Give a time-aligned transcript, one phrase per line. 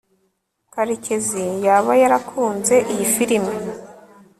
[0.73, 3.53] karekezi yaba yarakunze iyi firime